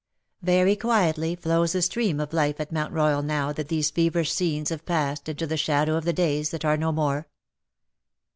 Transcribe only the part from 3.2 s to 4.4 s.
now that these feverish